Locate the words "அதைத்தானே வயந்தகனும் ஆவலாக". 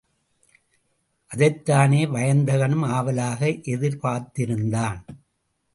1.35-3.45